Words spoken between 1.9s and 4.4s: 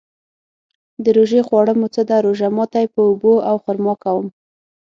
څه ده؟ روژه ماتی په اوبو او خرما کوم